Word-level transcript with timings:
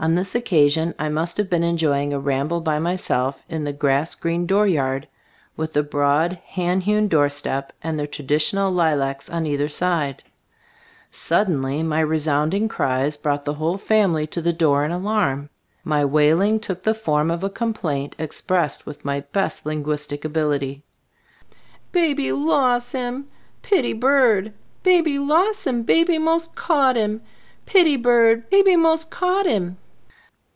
On 0.00 0.14
this 0.14 0.36
occasion 0.36 0.94
I 0.96 1.08
must 1.08 1.38
have 1.38 1.50
been 1.50 1.64
enjoying 1.64 2.12
a 2.12 2.20
ramble 2.20 2.60
by 2.60 2.78
myself 2.78 3.42
in 3.48 3.64
the 3.64 3.72
grass 3.72 4.14
green 4.14 4.46
dooryard, 4.46 5.08
with 5.56 5.72
the 5.72 5.82
broad 5.82 6.34
hand 6.34 6.84
hewn 6.84 7.08
doorstep 7.08 7.72
and 7.82 7.98
the 7.98 8.06
tradi 8.06 8.36
tional 8.36 8.72
lilacs 8.72 9.28
on 9.28 9.44
either 9.44 9.68
side. 9.68 10.22
Suddenly 11.10 11.82
my 11.82 11.98
resounding 11.98 12.68
cries 12.68 13.16
brought 13.16 13.44
the 13.44 13.54
whole 13.54 13.76
family 13.76 14.24
to 14.28 14.40
the 14.40 14.52
door 14.52 14.84
in 14.84 14.92
alarm. 14.92 15.50
My 15.82 16.04
wailing 16.04 16.60
took 16.60 16.84
the 16.84 16.94
form 16.94 17.28
of 17.28 17.42
a 17.42 17.50
com 17.50 17.70
9 17.70 17.74
ttbe 17.74 17.74
Stove 17.74 17.74
of 17.74 17.74
fibv 17.74 17.80
GbUfcbooD 17.80 17.80
13 17.80 17.80
plaint 17.80 18.16
expressed 18.20 18.86
with 18.86 19.04
my 19.04 19.20
best 19.32 19.66
lin 19.66 19.82
guistic 19.82 20.24
ability: 20.24 20.84
"Baby 21.90 22.30
los' 22.30 22.94
'im— 22.94 23.26
pitty 23.62 23.94
bird— 23.94 24.52
baby 24.84 25.18
los' 25.18 25.66
'im— 25.66 25.82
baby 25.82 26.18
mos' 26.18 26.48
caught 26.54 26.94
him— 26.94 27.20
pitty 27.66 27.96
bird— 27.96 28.48
baby 28.48 28.76
mos' 28.76 29.04
caught 29.04 29.44
'im." 29.48 29.76